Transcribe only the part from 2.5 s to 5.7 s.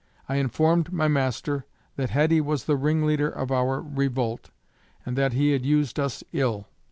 the ringleader of our revolt, and that he had